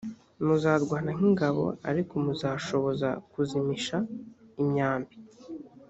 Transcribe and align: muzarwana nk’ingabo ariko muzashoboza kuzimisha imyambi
muzarwana 0.45 1.09
nk’ingabo 1.17 1.63
ariko 1.89 2.13
muzashoboza 2.23 3.09
kuzimisha 3.31 3.97
imyambi 4.61 5.15